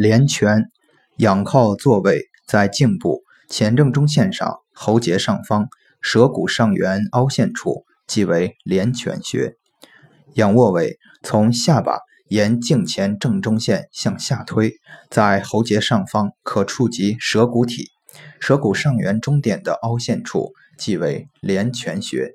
[0.00, 0.70] 连泉，
[1.18, 5.68] 仰靠坐位在颈部前正中线上喉结上方
[6.00, 9.56] 舌骨上缘凹陷处，即为连泉穴。
[10.36, 11.98] 仰卧位从下巴
[12.30, 14.72] 沿颈前正中线向下推，
[15.10, 17.90] 在喉结上方可触及舌骨体，
[18.40, 22.30] 舌骨上缘中点的凹陷处，即为连泉穴。